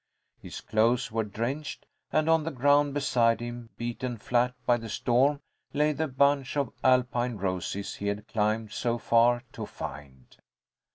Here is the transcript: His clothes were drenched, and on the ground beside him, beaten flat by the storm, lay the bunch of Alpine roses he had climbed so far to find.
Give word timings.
His 0.41 0.61
clothes 0.61 1.11
were 1.11 1.23
drenched, 1.23 1.85
and 2.11 2.27
on 2.27 2.43
the 2.43 2.49
ground 2.49 2.95
beside 2.95 3.39
him, 3.39 3.69
beaten 3.77 4.17
flat 4.17 4.55
by 4.65 4.77
the 4.77 4.89
storm, 4.89 5.41
lay 5.73 5.91
the 5.91 6.07
bunch 6.07 6.57
of 6.57 6.73
Alpine 6.83 7.37
roses 7.37 7.93
he 7.97 8.07
had 8.07 8.27
climbed 8.27 8.71
so 8.71 8.97
far 8.97 9.43
to 9.51 9.67
find. 9.67 10.37